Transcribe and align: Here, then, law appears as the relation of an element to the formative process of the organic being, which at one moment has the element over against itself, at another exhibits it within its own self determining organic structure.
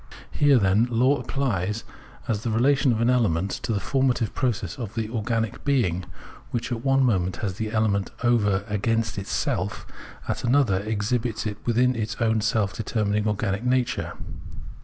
Here, 0.31 0.57
then, 0.57 0.85
law 0.89 1.19
appears 1.21 1.83
as 2.27 2.41
the 2.41 2.49
relation 2.49 2.91
of 2.91 3.01
an 3.01 3.09
element 3.11 3.51
to 3.61 3.71
the 3.71 3.79
formative 3.79 4.33
process 4.33 4.75
of 4.79 4.95
the 4.95 5.07
organic 5.11 5.63
being, 5.63 6.05
which 6.49 6.71
at 6.71 6.83
one 6.83 7.03
moment 7.03 7.35
has 7.45 7.57
the 7.57 7.69
element 7.69 8.09
over 8.23 8.63
against 8.67 9.19
itself, 9.19 9.85
at 10.27 10.43
another 10.43 10.79
exhibits 10.79 11.45
it 11.45 11.57
within 11.65 11.95
its 11.95 12.15
own 12.19 12.41
self 12.41 12.73
determining 12.73 13.27
organic 13.27 13.61
structure. 13.61 14.13